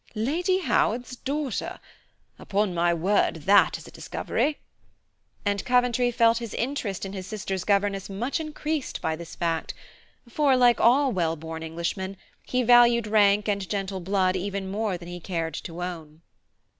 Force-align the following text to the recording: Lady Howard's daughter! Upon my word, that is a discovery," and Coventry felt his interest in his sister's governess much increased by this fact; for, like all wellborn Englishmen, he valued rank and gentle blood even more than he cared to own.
Lady 0.15 0.57
Howard's 0.61 1.15
daughter! 1.15 1.79
Upon 2.39 2.73
my 2.73 2.91
word, 2.91 3.35
that 3.43 3.77
is 3.77 3.87
a 3.87 3.91
discovery," 3.91 4.57
and 5.45 5.63
Coventry 5.63 6.09
felt 6.09 6.39
his 6.39 6.55
interest 6.55 7.05
in 7.05 7.13
his 7.13 7.27
sister's 7.27 7.63
governess 7.63 8.09
much 8.09 8.39
increased 8.39 8.99
by 8.99 9.15
this 9.15 9.35
fact; 9.35 9.75
for, 10.27 10.57
like 10.57 10.81
all 10.81 11.11
wellborn 11.11 11.61
Englishmen, 11.61 12.17
he 12.47 12.63
valued 12.63 13.05
rank 13.05 13.47
and 13.47 13.69
gentle 13.69 13.99
blood 13.99 14.35
even 14.35 14.71
more 14.71 14.97
than 14.97 15.07
he 15.07 15.19
cared 15.19 15.53
to 15.53 15.83
own. 15.83 16.23